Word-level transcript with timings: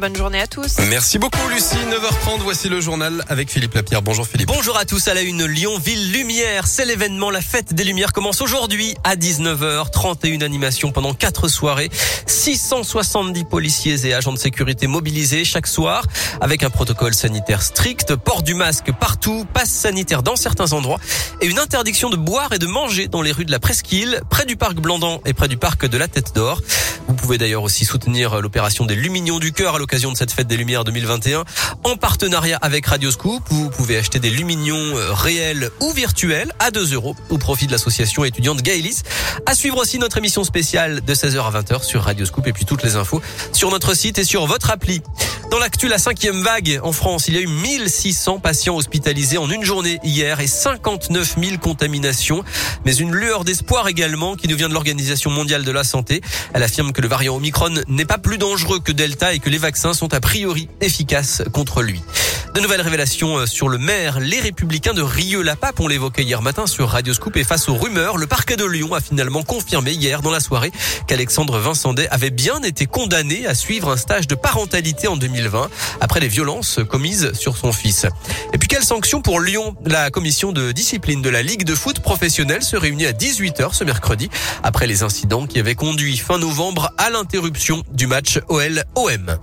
Bonne 0.00 0.14
journée 0.14 0.40
à 0.40 0.46
tous. 0.46 0.76
Merci 0.90 1.18
beaucoup 1.18 1.48
Lucie. 1.48 1.74
9h30, 1.74 2.42
voici 2.44 2.68
le 2.68 2.80
journal 2.80 3.24
avec 3.28 3.50
Philippe 3.50 3.74
Lapierre. 3.74 4.00
Bonjour 4.00 4.28
Philippe. 4.28 4.46
Bonjour 4.46 4.76
à 4.76 4.84
tous 4.84 5.08
à 5.08 5.14
la 5.14 5.22
une 5.22 5.44
Lyon 5.44 5.76
Ville 5.76 6.12
Lumière. 6.12 6.68
C'est 6.68 6.84
l'événement, 6.84 7.30
la 7.32 7.40
fête 7.40 7.74
des 7.74 7.82
Lumières 7.82 8.12
commence 8.12 8.40
aujourd'hui 8.40 8.94
à 9.02 9.16
19h. 9.16 9.90
31 9.90 10.42
animations 10.42 10.92
pendant 10.92 11.14
4 11.14 11.48
soirées. 11.48 11.90
670 12.26 13.42
policiers 13.46 14.06
et 14.06 14.14
agents 14.14 14.32
de 14.32 14.38
sécurité 14.38 14.86
mobilisés 14.86 15.44
chaque 15.44 15.66
soir 15.66 16.04
avec 16.40 16.62
un 16.62 16.70
protocole 16.70 17.12
sanitaire 17.12 17.60
strict, 17.60 18.14
port 18.14 18.44
du 18.44 18.54
masque 18.54 18.92
partout, 18.92 19.48
passe 19.52 19.70
sanitaire 19.70 20.22
dans 20.22 20.36
certains 20.36 20.74
endroits 20.74 21.00
et 21.40 21.46
une 21.46 21.58
interdiction 21.58 22.08
de 22.08 22.16
boire 22.16 22.52
et 22.52 22.60
de 22.60 22.66
manger 22.66 23.08
dans 23.08 23.20
les 23.20 23.32
rues 23.32 23.46
de 23.46 23.50
la 23.50 23.58
Presqu'île, 23.58 24.20
près 24.30 24.44
du 24.46 24.54
parc 24.54 24.76
Blandan 24.76 25.20
et 25.26 25.34
près 25.34 25.48
du 25.48 25.56
parc 25.56 25.86
de 25.86 25.98
la 25.98 26.06
Tête 26.06 26.36
d'Or. 26.36 26.60
Vous 27.28 27.34
pouvez 27.34 27.46
d'ailleurs 27.46 27.62
aussi 27.62 27.84
soutenir 27.84 28.40
l'opération 28.40 28.86
des 28.86 28.94
Luminions 28.94 29.38
du 29.38 29.52
Cœur 29.52 29.74
à 29.74 29.78
l'occasion 29.78 30.10
de 30.10 30.16
cette 30.16 30.32
fête 30.32 30.46
des 30.46 30.56
Lumières 30.56 30.84
2021 30.84 31.44
en 31.84 31.96
partenariat 31.98 32.56
avec 32.62 32.86
Radioscoop. 32.86 33.42
Vous 33.50 33.68
pouvez 33.68 33.98
acheter 33.98 34.18
des 34.18 34.30
Luminions 34.30 34.96
euh, 34.96 35.12
réels 35.12 35.68
ou 35.80 35.92
virtuels 35.92 36.50
à 36.58 36.70
2 36.70 36.94
euros 36.94 37.14
au 37.28 37.36
profit 37.36 37.66
de 37.66 37.72
l'association 37.72 38.24
étudiante 38.24 38.62
Gaëlis. 38.62 39.02
À 39.44 39.54
suivre 39.54 39.76
aussi 39.76 39.98
notre 39.98 40.16
émission 40.16 40.42
spéciale 40.42 41.02
de 41.04 41.14
16h 41.14 41.38
à 41.38 41.60
20h 41.60 41.82
sur 41.84 42.04
Radioscoop 42.04 42.46
et 42.46 42.54
puis 42.54 42.64
toutes 42.64 42.82
les 42.82 42.96
infos 42.96 43.20
sur 43.52 43.70
notre 43.70 43.92
site 43.92 44.18
et 44.18 44.24
sur 44.24 44.46
votre 44.46 44.70
appli. 44.70 45.02
Dans 45.50 45.58
l'actu, 45.58 45.88
la 45.88 45.96
cinquième 45.96 46.42
vague 46.42 46.78
en 46.82 46.92
France, 46.92 47.26
il 47.28 47.34
y 47.34 47.38
a 47.38 47.40
eu 47.40 47.46
1600 47.46 48.38
patients 48.38 48.76
hospitalisés 48.76 49.38
en 49.38 49.48
une 49.48 49.64
journée 49.64 49.98
hier 50.04 50.40
et 50.40 50.46
59 50.46 51.36
000 51.42 51.56
contaminations. 51.56 52.44
Mais 52.84 52.94
une 52.94 53.12
lueur 53.12 53.44
d'espoir 53.44 53.88
également 53.88 54.36
qui 54.36 54.46
nous 54.46 54.56
vient 54.56 54.68
de 54.68 54.74
l'Organisation 54.74 55.30
mondiale 55.30 55.64
de 55.64 55.70
la 55.70 55.84
santé. 55.84 56.20
Elle 56.52 56.62
affirme 56.62 56.92
que 56.92 57.00
le 57.00 57.08
variant 57.08 57.36
Omicron 57.36 57.82
n'est 57.88 58.04
pas 58.04 58.18
plus 58.18 58.36
dangereux 58.36 58.80
que 58.80 58.92
Delta 58.92 59.32
et 59.32 59.38
que 59.38 59.48
les 59.48 59.56
vaccins 59.56 59.94
sont 59.94 60.12
a 60.12 60.20
priori 60.20 60.68
efficaces 60.82 61.42
contre 61.50 61.80
lui. 61.80 62.02
De 62.58 62.62
nouvelles 62.64 62.80
révélations 62.80 63.36
euh, 63.36 63.46
sur 63.46 63.68
le 63.68 63.78
maire, 63.78 64.18
les 64.18 64.40
républicains 64.40 64.92
de 64.92 65.00
Rieux-la-Pape. 65.00 65.78
On 65.78 65.86
l'évoquait 65.86 66.24
hier 66.24 66.42
matin 66.42 66.66
sur 66.66 66.88
Radio 66.88 67.14
Scoop 67.14 67.36
et 67.36 67.44
face 67.44 67.68
aux 67.68 67.76
rumeurs, 67.76 68.16
le 68.16 68.26
parquet 68.26 68.56
de 68.56 68.64
Lyon 68.64 68.94
a 68.94 69.00
finalement 69.00 69.44
confirmé 69.44 69.92
hier 69.92 70.22
dans 70.22 70.32
la 70.32 70.40
soirée 70.40 70.72
qu'Alexandre 71.06 71.56
Vincendet 71.60 72.08
avait 72.08 72.30
bien 72.30 72.60
été 72.64 72.86
condamné 72.86 73.46
à 73.46 73.54
suivre 73.54 73.92
un 73.92 73.96
stage 73.96 74.26
de 74.26 74.34
parentalité 74.34 75.06
en 75.06 75.16
2020 75.16 75.70
après 76.00 76.18
les 76.18 76.26
violences 76.26 76.80
commises 76.88 77.32
sur 77.34 77.56
son 77.56 77.70
fils. 77.70 78.06
Et 78.52 78.58
puis 78.58 78.66
quelle 78.66 78.82
sanction 78.82 79.22
pour 79.22 79.38
Lyon? 79.38 79.76
La 79.86 80.10
commission 80.10 80.50
de 80.50 80.72
discipline 80.72 81.22
de 81.22 81.30
la 81.30 81.44
Ligue 81.44 81.62
de 81.62 81.76
foot 81.76 82.00
professionnelle 82.00 82.64
se 82.64 82.74
réunit 82.76 83.06
à 83.06 83.12
18h 83.12 83.72
ce 83.72 83.84
mercredi 83.84 84.30
après 84.64 84.88
les 84.88 85.04
incidents 85.04 85.46
qui 85.46 85.60
avaient 85.60 85.76
conduit 85.76 86.16
fin 86.16 86.38
novembre 86.38 86.90
à 86.98 87.08
l'interruption 87.08 87.84
du 87.92 88.08
match 88.08 88.40
OL-OM. 88.48 89.38